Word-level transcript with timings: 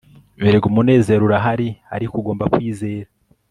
erega 0.47 0.65
umunezero 0.71 1.21
urahari- 1.25 1.67
ariko 1.95 2.13
ugomba 2.17 2.43
kwizera 2.53 3.09